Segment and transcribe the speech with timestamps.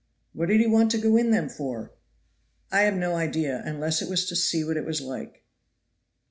[0.33, 1.91] "What did he want to go in them for?"
[2.71, 5.43] "I have no idea, unless it was to see what it is like."